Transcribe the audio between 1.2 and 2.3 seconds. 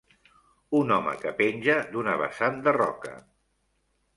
que penja d'una